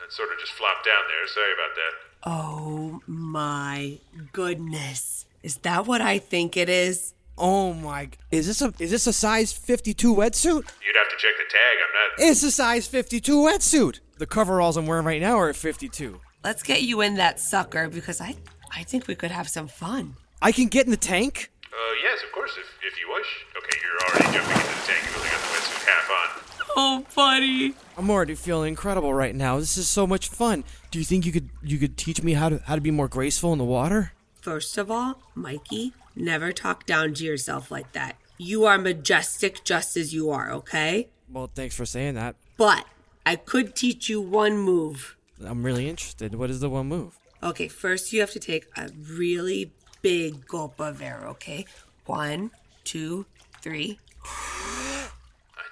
That 0.00 0.10
sort 0.10 0.30
of 0.32 0.38
just 0.40 0.52
flopped 0.52 0.86
down 0.86 1.02
there. 1.06 1.26
Sorry 1.28 1.52
about 1.52 1.74
that. 1.76 1.92
Oh 2.24 3.00
my 3.06 3.98
goodness. 4.32 5.26
Is 5.42 5.56
that 5.58 5.86
what 5.86 6.00
I 6.00 6.18
think 6.18 6.56
it 6.56 6.70
is? 6.70 7.12
Oh 7.36 7.74
my! 7.74 8.08
Is 8.30 8.46
this 8.46 8.62
a 8.62 8.72
is 8.78 8.90
this 8.90 9.06
a 9.06 9.12
size 9.12 9.52
52 9.52 10.14
wetsuit? 10.14 10.54
You'd 10.84 10.96
have 10.96 11.08
to 11.10 11.16
check 11.18 11.32
the 11.36 11.50
tag. 11.50 11.76
I'm 11.86 12.24
not. 12.24 12.30
It's 12.30 12.42
a 12.42 12.50
size 12.50 12.86
52 12.86 13.36
wetsuit. 13.36 14.00
The 14.18 14.26
coveralls 14.26 14.76
I'm 14.76 14.86
wearing 14.86 15.04
right 15.04 15.20
now 15.20 15.36
are 15.36 15.48
at 15.50 15.56
52. 15.56 16.20
Let's 16.44 16.62
get 16.62 16.82
you 16.82 17.00
in 17.02 17.16
that 17.16 17.38
sucker 17.38 17.88
because 17.88 18.20
I 18.20 18.36
I 18.74 18.82
think 18.84 19.08
we 19.08 19.14
could 19.14 19.30
have 19.30 19.48
some 19.48 19.68
fun. 19.68 20.16
I 20.40 20.52
can 20.52 20.68
get 20.68 20.86
in 20.86 20.90
the 20.90 20.96
tank. 20.96 21.50
Uh, 21.72 21.94
yes, 22.02 22.22
of 22.22 22.30
course, 22.32 22.52
if, 22.58 22.66
if 22.86 23.00
you 23.00 23.08
wish. 23.08 23.26
Okay, 23.56 23.78
you're 23.80 23.98
already 24.08 24.36
jumping 24.36 24.60
into 24.60 24.68
the 24.68 24.86
tank. 24.86 25.02
You've 25.04 25.16
only 25.16 25.30
got 25.30 25.40
the 25.40 25.48
wetsuit 25.56 25.86
half 25.88 26.10
on. 26.10 26.42
Oh, 26.76 27.04
buddy. 27.14 27.74
I'm 27.96 28.10
already 28.10 28.34
feeling 28.34 28.68
incredible 28.68 29.14
right 29.14 29.34
now. 29.34 29.58
This 29.58 29.78
is 29.78 29.88
so 29.88 30.06
much 30.06 30.28
fun. 30.28 30.64
Do 30.90 30.98
you 30.98 31.04
think 31.04 31.24
you 31.24 31.32
could 31.32 31.48
you 31.62 31.78
could 31.78 31.96
teach 31.96 32.22
me 32.22 32.34
how 32.34 32.50
to 32.50 32.58
how 32.66 32.74
to 32.74 32.80
be 32.80 32.90
more 32.90 33.08
graceful 33.08 33.52
in 33.52 33.58
the 33.58 33.64
water? 33.64 34.12
First 34.40 34.76
of 34.76 34.90
all, 34.90 35.20
Mikey, 35.34 35.94
never 36.14 36.52
talk 36.52 36.84
down 36.84 37.14
to 37.14 37.24
yourself 37.24 37.70
like 37.70 37.92
that. 37.92 38.16
You 38.38 38.64
are 38.64 38.76
majestic 38.78 39.64
just 39.64 39.96
as 39.96 40.12
you 40.12 40.30
are, 40.30 40.50
okay? 40.50 41.08
Well, 41.30 41.50
thanks 41.54 41.76
for 41.76 41.86
saying 41.86 42.14
that. 42.14 42.36
But 42.56 42.84
I 43.24 43.36
could 43.36 43.74
teach 43.76 44.08
you 44.08 44.20
one 44.20 44.58
move. 44.58 45.16
I'm 45.44 45.62
really 45.62 45.88
interested. 45.88 46.34
What 46.34 46.50
is 46.50 46.60
the 46.60 46.68
one 46.68 46.86
move? 46.86 47.18
Okay, 47.42 47.68
first 47.68 48.12
you 48.12 48.20
have 48.20 48.32
to 48.32 48.40
take 48.40 48.66
a 48.76 48.90
really 48.98 49.72
big 50.02 50.46
gulp 50.46 50.80
of 50.80 51.00
air, 51.00 51.22
okay? 51.28 51.64
One, 52.06 52.50
two, 52.84 53.26
three. 53.60 53.98
I 54.24 55.08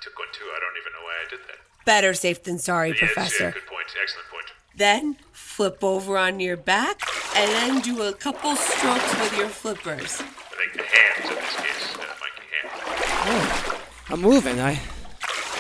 took 0.03 0.19
one 0.19 0.29
too. 0.33 0.45
I 0.45 0.59
don't 0.61 0.77
even 0.81 0.93
know 0.93 1.03
why 1.05 1.15
I 1.27 1.31
did 1.31 1.41
that. 1.49 1.85
Better 1.85 2.15
safe 2.15 2.43
than 2.45 2.59
sorry, 2.59 2.91
Yes, 2.91 2.99
Professor. 2.99 3.45
yeah, 3.45 3.51
good 3.51 3.67
point. 3.67 3.87
Excellent 4.01 4.29
point. 4.31 4.47
Then 4.77 5.17
flip 5.33 5.83
over 5.83 6.17
on 6.17 6.41
your 6.41 6.57
back 6.57 7.01
and 7.37 7.51
then 7.51 7.81
do 7.81 8.03
a 8.03 8.13
couple 8.13 8.55
strokes 8.57 9.15
with 9.21 9.37
your 9.37 9.49
flippers. 9.49 10.21
I 10.21 10.25
think 10.25 10.73
the 10.75 10.83
hands 10.85 11.29
in 11.31 11.35
this 11.37 11.57
case, 11.57 11.97
uh, 11.97 12.05
Mikey 12.21 13.67
hands. 13.69 13.81
I'm 14.11 14.21
moving. 14.21 14.61
I. 14.61 14.81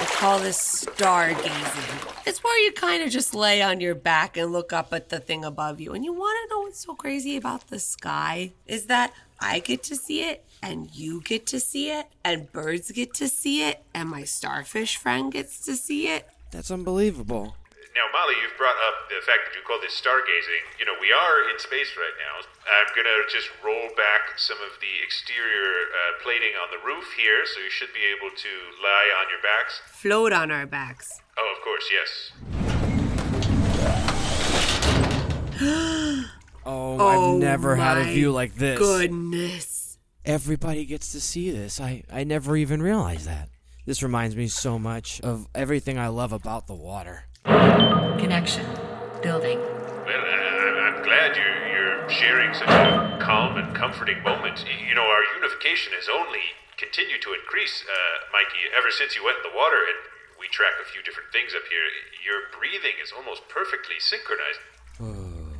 I 0.00 0.04
call 0.06 0.38
this 0.38 0.86
stargazing. 0.86 2.26
It's 2.26 2.42
where 2.42 2.58
you 2.64 2.72
kind 2.72 3.02
of 3.02 3.10
just 3.10 3.34
lay 3.34 3.60
on 3.60 3.80
your 3.80 3.94
back 3.94 4.38
and 4.38 4.50
look 4.50 4.72
up 4.72 4.94
at 4.94 5.10
the 5.10 5.20
thing 5.20 5.44
above 5.44 5.78
you. 5.78 5.92
And 5.92 6.02
you 6.02 6.14
want 6.14 6.38
to 6.42 6.54
know 6.54 6.60
what's 6.62 6.82
so 6.82 6.94
crazy 6.94 7.36
about 7.36 7.66
the 7.66 7.78
sky? 7.78 8.52
Is 8.66 8.86
that 8.86 9.12
I 9.38 9.58
get 9.58 9.82
to 9.84 9.96
see 9.96 10.22
it, 10.22 10.42
and 10.62 10.88
you 10.94 11.20
get 11.20 11.46
to 11.48 11.60
see 11.60 11.90
it, 11.90 12.06
and 12.24 12.50
birds 12.50 12.90
get 12.92 13.12
to 13.14 13.28
see 13.28 13.62
it, 13.68 13.82
and 13.92 14.08
my 14.08 14.24
starfish 14.24 14.96
friend 14.96 15.30
gets 15.30 15.60
to 15.66 15.76
see 15.76 16.08
it. 16.08 16.26
That's 16.50 16.70
unbelievable. 16.70 17.56
Now, 17.94 18.06
Molly, 18.14 18.38
you've 18.38 18.56
brought 18.56 18.78
up 18.86 19.10
the 19.10 19.18
fact 19.26 19.50
that 19.50 19.52
you 19.58 19.62
call 19.66 19.80
this 19.82 19.98
stargazing. 19.98 20.62
You 20.78 20.86
know, 20.86 20.94
we 21.00 21.10
are 21.10 21.50
in 21.50 21.58
space 21.58 21.98
right 21.98 22.14
now. 22.22 22.38
I'm 22.38 22.90
gonna 22.94 23.26
just 23.26 23.50
roll 23.64 23.90
back 23.98 24.38
some 24.38 24.58
of 24.62 24.78
the 24.78 25.02
exterior 25.02 25.90
uh, 25.90 26.22
plating 26.22 26.54
on 26.54 26.70
the 26.70 26.78
roof 26.86 27.10
here, 27.18 27.42
so 27.46 27.58
you 27.58 27.70
should 27.70 27.92
be 27.92 28.06
able 28.06 28.30
to 28.30 28.52
lie 28.78 29.10
on 29.18 29.26
your 29.26 29.42
backs. 29.42 29.82
Float 29.90 30.32
on 30.32 30.50
our 30.50 30.66
backs. 30.66 31.20
Oh, 31.36 31.50
of 31.50 31.62
course, 31.66 31.90
yes. 31.90 32.32
Oh, 35.60 36.26
Oh, 36.66 37.34
I've 37.34 37.40
never 37.40 37.74
had 37.74 37.98
a 37.98 38.04
view 38.04 38.30
like 38.30 38.54
this. 38.54 38.78
Goodness. 38.78 39.98
Everybody 40.24 40.84
gets 40.84 41.10
to 41.12 41.20
see 41.20 41.50
this. 41.50 41.80
I, 41.80 42.04
I 42.12 42.22
never 42.22 42.56
even 42.56 42.82
realized 42.82 43.26
that. 43.26 43.48
This 43.90 44.04
reminds 44.04 44.36
me 44.36 44.46
so 44.46 44.78
much 44.78 45.20
of 45.22 45.48
everything 45.52 45.98
I 45.98 46.14
love 46.14 46.32
about 46.32 46.68
the 46.68 46.76
water. 46.78 47.24
Connection. 47.42 48.64
Building. 49.20 49.58
Well, 49.58 50.22
I, 50.30 50.94
I'm 50.94 51.02
glad 51.02 51.34
you're, 51.34 51.66
you're 51.66 52.08
sharing 52.08 52.54
such 52.54 52.70
a 52.70 53.18
calm 53.20 53.56
and 53.56 53.74
comforting 53.74 54.22
moment. 54.22 54.64
You 54.86 54.94
know, 54.94 55.02
our 55.02 55.24
unification 55.34 55.92
has 55.98 56.06
only 56.06 56.54
continued 56.78 57.20
to 57.22 57.34
increase, 57.34 57.82
uh, 57.82 58.30
Mikey, 58.30 58.70
ever 58.78 58.92
since 58.92 59.16
you 59.16 59.24
went 59.24 59.38
in 59.38 59.50
the 59.50 59.58
water, 59.58 59.82
and 59.82 59.98
we 60.38 60.46
track 60.54 60.74
a 60.80 60.86
few 60.86 61.02
different 61.02 61.32
things 61.32 61.50
up 61.58 61.66
here. 61.66 61.82
Your 62.22 62.46
breathing 62.56 62.94
is 63.02 63.10
almost 63.10 63.42
perfectly 63.48 63.98
synchronized. 63.98 64.62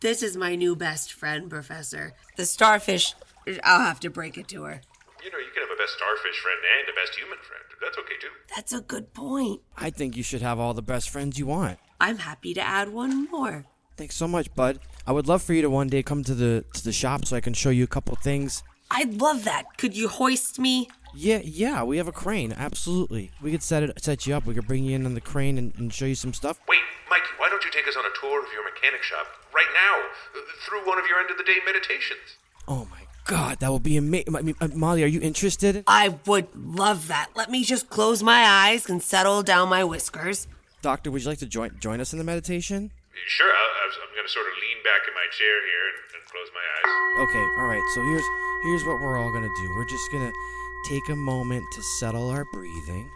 This 0.00 0.22
is 0.22 0.38
my 0.38 0.56
new 0.56 0.74
best 0.74 1.12
friend, 1.12 1.50
Professor. 1.50 2.14
The 2.36 2.46
starfish, 2.46 3.14
I'll 3.62 3.84
have 3.84 4.00
to 4.00 4.08
break 4.08 4.38
it 4.38 4.48
to 4.48 4.62
her. 4.64 4.80
You 5.24 5.32
know, 5.32 5.38
you 5.38 5.50
can 5.52 5.65
have 5.65 5.65
a 5.65 5.65
best 5.86 5.96
starfish 5.96 6.40
friend 6.40 6.58
and 6.78 6.88
a 6.88 7.00
best 7.00 7.16
human 7.16 7.38
friend. 7.38 7.62
That's 7.80 7.98
okay, 7.98 8.14
too. 8.20 8.34
That's 8.54 8.72
a 8.72 8.80
good 8.80 9.14
point. 9.14 9.60
I 9.76 9.90
think 9.90 10.16
you 10.16 10.22
should 10.22 10.42
have 10.42 10.58
all 10.58 10.74
the 10.74 10.82
best 10.82 11.10
friends 11.10 11.38
you 11.38 11.46
want. 11.46 11.78
I'm 12.00 12.18
happy 12.18 12.54
to 12.54 12.60
add 12.60 12.88
one 12.88 13.30
more. 13.30 13.66
Thanks 13.96 14.16
so 14.16 14.26
much, 14.26 14.52
bud. 14.54 14.80
I 15.06 15.12
would 15.12 15.28
love 15.28 15.42
for 15.42 15.54
you 15.54 15.62
to 15.62 15.70
one 15.70 15.88
day 15.88 16.02
come 16.02 16.24
to 16.24 16.34
the 16.34 16.64
to 16.74 16.84
the 16.84 16.92
shop 16.92 17.24
so 17.24 17.36
I 17.36 17.40
can 17.40 17.54
show 17.54 17.70
you 17.70 17.84
a 17.84 17.86
couple 17.86 18.16
things. 18.16 18.62
I'd 18.90 19.20
love 19.20 19.44
that. 19.44 19.78
Could 19.78 19.96
you 19.96 20.08
hoist 20.08 20.58
me? 20.58 20.88
Yeah, 21.14 21.40
yeah, 21.42 21.82
we 21.84 21.96
have 21.96 22.08
a 22.08 22.12
crane. 22.12 22.52
Absolutely. 22.52 23.30
We 23.40 23.52
could 23.52 23.62
set 23.62 23.82
it 23.84 24.02
set 24.02 24.26
you 24.26 24.34
up. 24.34 24.44
We 24.44 24.54
could 24.54 24.66
bring 24.66 24.84
you 24.84 24.96
in 24.96 25.06
on 25.06 25.14
the 25.14 25.20
crane 25.20 25.56
and, 25.56 25.72
and 25.78 25.94
show 25.94 26.04
you 26.04 26.16
some 26.16 26.34
stuff. 26.34 26.60
Wait, 26.68 26.80
Mikey, 27.08 27.32
why 27.38 27.48
don't 27.48 27.64
you 27.64 27.70
take 27.70 27.86
us 27.88 27.96
on 27.96 28.04
a 28.04 28.14
tour 28.20 28.42
of 28.44 28.52
your 28.52 28.64
mechanic 28.64 29.02
shop 29.02 29.26
right 29.54 29.70
now, 29.72 29.96
uh, 30.02 30.40
through 30.66 30.86
one 30.86 30.98
of 30.98 31.06
your 31.06 31.20
end 31.20 31.30
of 31.30 31.38
the 31.38 31.44
day 31.44 31.58
meditations? 31.64 32.36
Oh 32.68 32.86
my 32.90 33.05
god, 33.26 33.58
that 33.60 33.72
would 33.72 33.82
be 33.82 33.96
amazing. 33.96 34.34
I 34.34 34.40
mean, 34.40 34.54
uh, 34.60 34.68
Molly, 34.74 35.02
are 35.04 35.08
you 35.08 35.20
interested? 35.20 35.84
I 35.86 36.16
would 36.26 36.48
love 36.54 37.08
that. 37.08 37.30
Let 37.34 37.50
me 37.50 37.64
just 37.64 37.90
close 37.90 38.22
my 38.22 38.44
eyes 38.44 38.88
and 38.88 39.02
settle 39.02 39.42
down 39.42 39.68
my 39.68 39.84
whiskers. 39.84 40.46
Doctor, 40.82 41.10
would 41.10 41.22
you 41.22 41.28
like 41.28 41.38
to 41.38 41.46
join 41.46 41.76
join 41.78 42.00
us 42.00 42.12
in 42.12 42.18
the 42.18 42.24
meditation? 42.24 42.90
Sure, 43.26 43.46
I, 43.46 43.50
I 43.50 43.86
was, 43.88 43.96
I'm 44.02 44.14
going 44.14 44.26
to 44.26 44.32
sort 44.32 44.46
of 44.46 44.52
lean 44.60 44.78
back 44.84 45.02
in 45.08 45.14
my 45.14 45.26
chair 45.36 45.56
here 45.66 45.84
and, 45.90 45.98
and 46.14 46.22
close 46.30 46.48
my 46.54 46.62
eyes. 46.62 47.28
Okay, 47.28 47.44
all 47.58 47.66
right. 47.66 47.82
So 47.94 48.02
here's 48.04 48.26
here's 48.64 48.84
what 48.84 49.00
we're 49.02 49.18
all 49.18 49.32
gonna 49.32 49.48
do. 49.48 49.74
We're 49.76 49.88
just 49.88 50.10
gonna 50.12 50.32
take 50.88 51.08
a 51.10 51.16
moment 51.16 51.64
to 51.74 51.82
settle 51.98 52.30
our 52.30 52.44
breathing, 52.52 53.10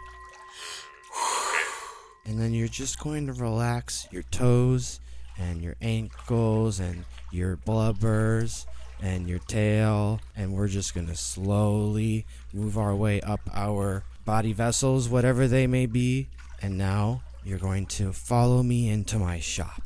and 2.25 2.39
then 2.39 2.53
you're 2.53 2.67
just 2.67 2.99
going 2.99 3.27
to 3.27 3.33
relax 3.33 4.07
your 4.11 4.23
toes 4.23 4.99
and 5.37 5.61
your 5.61 5.75
ankles 5.81 6.79
and 6.79 7.05
your 7.31 7.57
blubbers 7.57 8.65
and 9.01 9.27
your 9.27 9.39
tail, 9.39 10.19
and 10.35 10.53
we're 10.53 10.67
just 10.67 10.93
gonna 10.93 11.15
slowly 11.15 12.25
move 12.53 12.77
our 12.77 12.95
way 12.95 13.21
up 13.21 13.41
our 13.53 14.03
body 14.25 14.53
vessels, 14.53 15.09
whatever 15.09 15.47
they 15.47 15.67
may 15.67 15.85
be. 15.85 16.27
And 16.61 16.77
now 16.77 17.23
you're 17.43 17.57
going 17.57 17.87
to 17.87 18.13
follow 18.13 18.61
me 18.61 18.89
into 18.89 19.17
my 19.17 19.39
shop. 19.39 19.81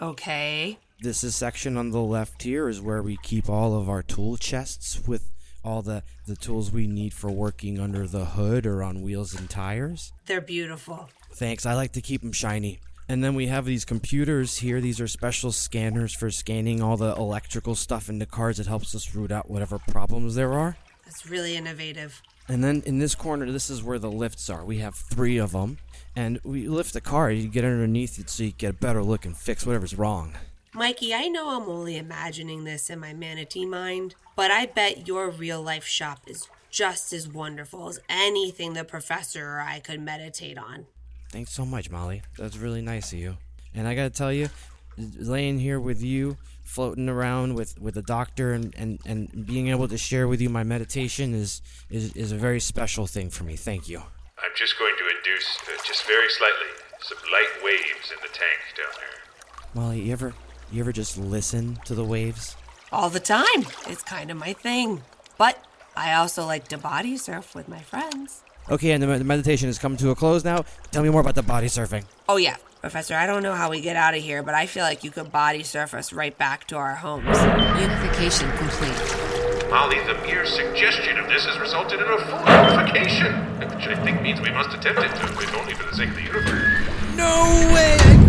Okay. 0.00 0.78
This 1.00 1.24
is 1.24 1.34
section 1.34 1.76
on 1.76 1.90
the 1.90 2.00
left 2.00 2.42
here 2.42 2.68
is 2.68 2.80
where 2.80 3.02
we 3.02 3.16
keep 3.22 3.48
all 3.48 3.78
of 3.78 3.88
our 3.88 4.02
tool 4.02 4.36
chests 4.36 5.06
with 5.06 5.30
all 5.64 5.82
the, 5.82 6.02
the 6.26 6.36
tools 6.36 6.70
we 6.72 6.86
need 6.86 7.14
for 7.14 7.30
working 7.30 7.78
under 7.78 8.06
the 8.06 8.24
hood 8.24 8.66
or 8.66 8.82
on 8.82 9.02
wheels 9.02 9.34
and 9.34 9.48
tires. 9.48 10.12
They're 10.26 10.40
beautiful. 10.40 11.08
Thanks, 11.32 11.66
I 11.66 11.74
like 11.74 11.92
to 11.92 12.00
keep 12.00 12.22
them 12.22 12.32
shiny. 12.32 12.80
And 13.08 13.24
then 13.24 13.34
we 13.34 13.46
have 13.46 13.64
these 13.64 13.86
computers 13.86 14.58
here. 14.58 14.80
These 14.80 15.00
are 15.00 15.08
special 15.08 15.50
scanners 15.50 16.14
for 16.14 16.30
scanning 16.30 16.82
all 16.82 16.98
the 16.98 17.14
electrical 17.14 17.74
stuff 17.74 18.10
into 18.10 18.26
cars. 18.26 18.60
It 18.60 18.66
helps 18.66 18.94
us 18.94 19.14
root 19.14 19.32
out 19.32 19.50
whatever 19.50 19.78
problems 19.78 20.34
there 20.34 20.52
are. 20.52 20.76
That's 21.06 21.26
really 21.26 21.56
innovative. 21.56 22.20
And 22.48 22.62
then 22.62 22.82
in 22.84 22.98
this 22.98 23.14
corner, 23.14 23.50
this 23.50 23.70
is 23.70 23.82
where 23.82 23.98
the 23.98 24.10
lifts 24.10 24.50
are. 24.50 24.62
We 24.62 24.78
have 24.78 24.94
three 24.94 25.38
of 25.38 25.52
them. 25.52 25.78
And 26.14 26.38
we 26.44 26.68
lift 26.68 26.92
the 26.92 27.00
car, 27.00 27.30
you 27.30 27.48
get 27.48 27.64
underneath 27.64 28.18
it 28.18 28.28
so 28.28 28.42
you 28.42 28.50
get 28.50 28.70
a 28.70 28.74
better 28.74 29.02
look 29.02 29.24
and 29.24 29.36
fix 29.36 29.64
whatever's 29.64 29.96
wrong. 29.96 30.34
Mikey, 30.74 31.14
I 31.14 31.28
know 31.28 31.56
I'm 31.56 31.68
only 31.68 31.96
imagining 31.96 32.64
this 32.64 32.90
in 32.90 32.98
my 32.98 33.14
manatee 33.14 33.66
mind, 33.66 34.16
but 34.36 34.50
I 34.50 34.66
bet 34.66 35.06
your 35.06 35.30
real 35.30 35.62
life 35.62 35.84
shop 35.84 36.20
is 36.26 36.48
just 36.70 37.12
as 37.12 37.28
wonderful 37.28 37.88
as 37.88 38.00
anything 38.08 38.74
the 38.74 38.84
professor 38.84 39.46
or 39.46 39.60
I 39.60 39.80
could 39.80 40.00
meditate 40.00 40.58
on. 40.58 40.86
Thanks 41.30 41.52
so 41.52 41.64
much, 41.64 41.90
Molly. 41.90 42.22
That's 42.38 42.56
really 42.56 42.82
nice 42.82 43.12
of 43.12 43.18
you. 43.18 43.36
And 43.74 43.86
I 43.86 43.94
gotta 43.94 44.10
tell 44.10 44.32
you, 44.32 44.48
laying 44.96 45.58
here 45.58 45.78
with 45.78 46.02
you, 46.02 46.36
floating 46.62 47.08
around 47.08 47.54
with, 47.54 47.80
with 47.80 47.94
the 47.94 48.02
doctor 48.02 48.52
and, 48.52 48.74
and, 48.76 48.98
and 49.06 49.46
being 49.46 49.68
able 49.68 49.88
to 49.88 49.98
share 49.98 50.28
with 50.28 50.40
you 50.40 50.48
my 50.48 50.64
meditation 50.64 51.34
is, 51.34 51.62
is, 51.90 52.12
is 52.14 52.32
a 52.32 52.36
very 52.36 52.60
special 52.60 53.06
thing 53.06 53.30
for 53.30 53.44
me. 53.44 53.56
Thank 53.56 53.88
you. 53.88 53.98
I'm 53.98 54.50
just 54.56 54.78
going 54.78 54.94
to 54.98 55.04
induce, 55.16 55.58
uh, 55.62 55.82
just 55.86 56.06
very 56.06 56.28
slightly, 56.30 56.66
some 57.00 57.18
light 57.32 57.64
waves 57.64 58.10
in 58.10 58.18
the 58.22 58.28
tank 58.28 58.60
down 58.76 58.92
there. 58.96 59.82
Molly, 59.82 60.00
you 60.00 60.12
ever 60.12 60.34
you 60.70 60.80
ever 60.80 60.92
just 60.92 61.16
listen 61.16 61.78
to 61.86 61.94
the 61.94 62.04
waves? 62.04 62.54
All 62.92 63.08
the 63.08 63.20
time. 63.20 63.66
It's 63.86 64.02
kind 64.02 64.30
of 64.30 64.36
my 64.36 64.52
thing. 64.52 65.02
But 65.38 65.64
I 65.96 66.14
also 66.14 66.44
like 66.44 66.68
to 66.68 66.78
body 66.78 67.16
surf 67.16 67.54
with 67.54 67.68
my 67.68 67.80
friends. 67.80 68.42
Okay, 68.70 68.90
and 68.90 69.02
the, 69.02 69.06
the 69.06 69.24
meditation 69.24 69.68
has 69.68 69.78
come 69.78 69.96
to 69.96 70.10
a 70.10 70.14
close 70.14 70.44
now. 70.44 70.64
Tell 70.90 71.02
me 71.02 71.08
more 71.08 71.20
about 71.20 71.34
the 71.34 71.42
body 71.42 71.68
surfing. 71.68 72.04
Oh, 72.28 72.36
yeah. 72.36 72.56
Professor, 72.80 73.14
I 73.14 73.26
don't 73.26 73.42
know 73.42 73.54
how 73.54 73.70
we 73.70 73.80
get 73.80 73.96
out 73.96 74.14
of 74.14 74.22
here, 74.22 74.42
but 74.42 74.54
I 74.54 74.66
feel 74.66 74.84
like 74.84 75.02
you 75.02 75.10
could 75.10 75.32
body 75.32 75.62
surf 75.64 75.94
us 75.94 76.12
right 76.12 76.36
back 76.36 76.66
to 76.68 76.76
our 76.76 76.94
homes. 76.94 77.36
Unification 77.80 78.50
complete. 78.56 79.68
Molly, 79.70 79.98
the 80.06 80.14
mere 80.26 80.46
suggestion 80.46 81.18
of 81.18 81.28
this 81.28 81.44
has 81.44 81.58
resulted 81.58 82.00
in 82.00 82.06
a 82.06 82.18
full 82.18 82.38
unification, 82.38 83.34
which 83.58 83.88
I 83.88 84.02
think 84.04 84.22
means 84.22 84.40
we 84.40 84.50
must 84.50 84.70
attempt 84.76 85.00
it, 85.00 85.08
to, 85.08 85.24
if 85.24 85.54
only 85.56 85.74
for 85.74 85.90
the 85.90 85.96
sake 85.96 86.10
of 86.10 86.14
the 86.14 86.22
universe. 86.22 87.16
No 87.16 87.72
way! 87.74 88.27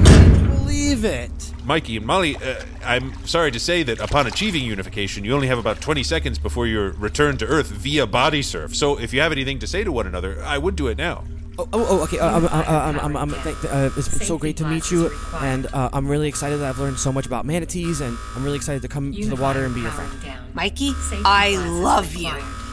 I 0.89 0.93
can't 0.93 1.01
believe 1.01 1.29
it. 1.31 1.65
Mikey 1.65 1.97
and 1.97 2.05
Molly, 2.05 2.35
uh, 2.37 2.63
I'm 2.83 3.13
sorry 3.27 3.51
to 3.51 3.59
say 3.59 3.83
that 3.83 3.99
upon 3.99 4.27
achieving 4.27 4.63
unification, 4.63 5.23
you 5.23 5.35
only 5.35 5.47
have 5.47 5.59
about 5.59 5.81
20 5.81 6.03
seconds 6.03 6.39
before 6.39 6.65
you're 6.65 6.91
returned 6.91 7.39
to 7.39 7.45
Earth 7.45 7.67
via 7.67 8.07
body 8.07 8.41
surf. 8.41 8.75
So 8.75 8.99
if 8.99 9.13
you 9.13 9.21
have 9.21 9.31
anything 9.31 9.59
to 9.59 9.67
say 9.67 9.83
to 9.83 9.91
one 9.91 10.07
another, 10.07 10.41
I 10.43 10.57
would 10.57 10.75
do 10.75 10.87
it 10.87 10.97
now. 10.97 11.25
Oh, 11.59 11.67
oh, 11.73 11.85
oh 11.89 12.03
okay. 12.03 12.17
Uh, 12.17 12.37
I'm, 12.37 12.47
I'm, 12.47 12.99
I'm, 12.99 13.17
I'm, 13.17 13.29
thank, 13.29 13.63
uh, 13.65 13.89
it's 13.97 14.07
been 14.07 14.25
so 14.25 14.37
great 14.37 14.57
to 14.57 14.65
meet 14.65 14.89
you, 14.89 15.11
and 15.41 15.67
uh, 15.67 15.89
I'm 15.93 16.07
really 16.07 16.27
excited 16.27 16.57
that 16.57 16.69
I've 16.69 16.79
learned 16.79 16.97
so 16.97 17.11
much 17.11 17.25
about 17.25 17.45
manatees, 17.45 18.01
and 18.01 18.17
I'm 18.35 18.43
really 18.43 18.57
excited 18.57 18.81
to 18.81 18.87
come 18.87 19.13
to 19.13 19.25
the 19.25 19.35
water 19.35 19.65
and 19.65 19.75
be 19.75 19.81
your 19.81 19.91
friend. 19.91 20.11
Mikey, 20.53 20.93
I 21.25 21.57
love 21.67 22.15
you. 22.15 22.31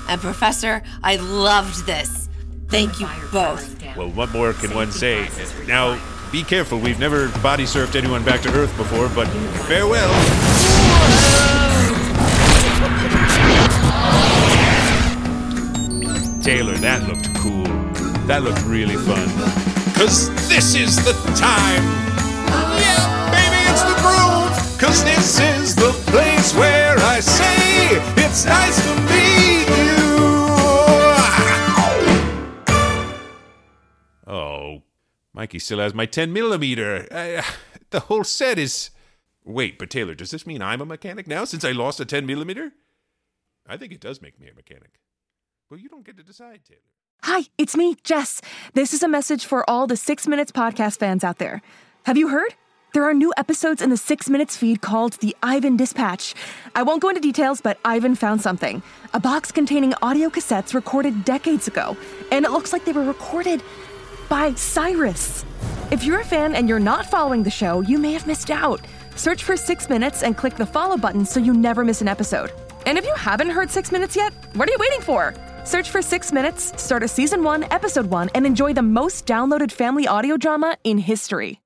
And 0.09 0.21
Professor, 0.21 0.83
I 1.03 1.17
loved 1.17 1.85
this. 1.85 2.29
Thank 2.69 3.01
you 3.01 3.09
both. 3.33 3.75
Well, 3.97 4.11
what 4.11 4.31
more 4.33 4.53
can 4.53 4.75
one 4.75 4.93
say? 4.93 5.29
Now, 5.67 6.01
be 6.31 6.43
careful. 6.43 6.79
We've 6.79 6.99
never 6.99 7.29
body 7.41 7.65
surfed 7.65 7.97
anyone 7.97 8.25
back 8.25 8.41
to 8.43 8.53
Earth 8.53 8.77
before, 8.77 9.09
but 9.15 9.27
farewell. 9.67 10.13
Taylor, 16.43 16.75
that 16.75 17.03
looked 17.09 17.35
cool. 17.35 17.65
That 18.27 18.43
looked 18.45 18.63
really 18.65 18.97
fun. 18.97 19.27
Cause 19.95 20.29
this 20.49 20.75
is 20.75 20.97
the 21.05 21.13
time. 21.35 21.83
Yeah, 22.79 23.31
baby, 23.35 23.67
it's 23.71 23.83
the 23.83 23.97
groove. 23.99 24.79
Cause 24.79 25.03
this 25.03 25.41
is 25.41 25.75
the 25.75 25.91
place 26.13 26.55
where 26.55 26.97
I 26.99 27.19
say 27.21 27.99
it's 28.23 28.45
nice 28.45 28.86
Mikey 35.47 35.61
still 35.61 35.79
has 35.79 35.95
my 35.95 36.07
10 36.07 36.33
millimeter. 36.33 37.07
The 37.91 38.01
whole 38.01 38.25
set 38.25 38.59
is. 38.59 38.91
Wait, 39.45 39.79
but 39.79 39.91
Taylor, 39.91 40.17
does 40.17 40.33
this 40.33 40.45
mean 40.45 40.61
I'm 40.61 40.81
a 40.81 40.85
mechanic 40.85 41.29
now 41.29 41.45
since 41.45 41.65
I 41.65 41.71
lost 41.71 42.01
a 42.01 42.05
10 42.05 42.27
millimeter? 42.27 42.73
I 43.65 43.77
think 43.77 43.93
it 43.93 44.01
does 44.01 44.21
make 44.21 44.41
me 44.41 44.49
a 44.49 44.55
mechanic. 44.55 44.99
Well, 45.71 45.79
you 45.79 45.89
don't 45.89 46.05
get 46.05 46.17
to 46.17 46.25
decide, 46.25 46.63
Taylor. 46.65 46.81
Hi, 47.23 47.45
it's 47.59 47.77
me, 47.77 47.95
Jess. 48.03 48.43
This 48.75 48.93
is 48.93 49.05
a 49.05 49.09
message 49.09 49.45
for 49.47 49.63
all 49.71 49.87
the 49.87 49.97
Six 49.97 50.27
Minutes 50.27 50.51
podcast 50.51 50.99
fans 50.99 51.23
out 51.23 51.39
there. 51.39 51.63
Have 52.07 52.17
you 52.17 52.27
heard? 52.27 52.57
There 52.93 53.05
are 53.05 53.15
new 53.15 53.33
episodes 53.37 53.83
in 53.83 53.91
the 53.91 53.97
Six 53.97 54.29
Minutes 54.29 54.57
feed 54.57 54.81
called 54.81 55.13
the 55.21 55.37
Ivan 55.45 55.77
Dispatch. 55.77 56.35
I 56.75 56.83
won't 56.83 57.03
go 57.03 57.11
into 57.11 57.21
details, 57.21 57.61
but 57.61 57.79
Ivan 57.85 58.17
found 58.17 58.41
something 58.43 58.83
a 59.15 59.21
box 59.21 59.53
containing 59.53 59.95
audio 60.03 60.29
cassettes 60.29 60.75
recorded 60.75 61.25
decades 61.25 61.69
ago, 61.69 61.97
and 62.33 62.45
it 62.45 62.51
looks 62.51 62.73
like 62.73 62.85
they 62.85 62.93
were 62.93 63.05
recorded 63.05 63.63
by 64.29 64.55
Cyrus. 64.55 65.45
If 65.91 66.05
you're 66.05 66.21
a 66.21 66.25
fan 66.25 66.55
and 66.55 66.69
you're 66.69 66.81
not 66.81 67.07
following 67.07 67.43
the 67.43 67.51
show, 67.51 67.81
you 67.81 67.99
may 67.99 68.13
have 68.13 68.27
missed 68.27 68.51
out. 68.51 68.81
Search 69.15 69.45
for 69.45 69.57
Six 69.57 69.89
Minutes 69.89 70.23
and 70.23 70.37
click 70.37 70.57
the 70.57 70.67
follow 70.67 70.97
button 70.97 71.25
so 71.25 71.41
you 71.41 71.55
never 71.55 71.85
miss 71.85 72.01
an 72.01 72.09
episode. 72.09 72.53
And 72.87 72.99
if 72.99 73.05
you 73.05 73.15
haven't 73.15 73.51
heard 73.51 73.71
Six 73.71 73.93
Minutes 73.93 74.17
yet, 74.17 74.33
what 74.55 74.69
are 74.69 74.73
you 74.73 74.79
waiting 74.79 75.01
for? 75.01 75.35
Search 75.65 75.91
for 75.91 76.03
Six 76.03 76.33
Minutes, 76.33 76.73
start 76.81 77.03
a 77.03 77.09
season 77.09 77.43
one, 77.43 77.65
episode 77.73 78.07
one, 78.07 78.29
and 78.35 78.47
enjoy 78.47 78.73
the 78.73 78.83
most 78.83 79.27
downloaded 79.27 79.73
family 79.73 80.07
audio 80.07 80.37
drama 80.37 80.77
in 80.85 80.99
history. 80.99 81.61